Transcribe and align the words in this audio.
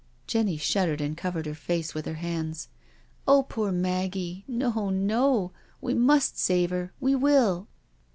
Jenny 0.25 0.57
shuddered 0.57 0.99
and 0.99 1.15
covered 1.15 1.45
her 1.45 1.53
face 1.53 1.93
with 1.93 2.07
her 2.07 2.15
hands, 2.15 2.69
"Oh, 3.27 3.43
poor 3.43 3.71
Maggie 3.71 4.43
I 4.49 4.51
No, 4.51 4.89
no. 4.89 5.51
We 5.79 5.93
must 5.93 6.39
save 6.39 6.73
'er— 6.73 6.91
we 6.99 7.13
will." 7.13 7.67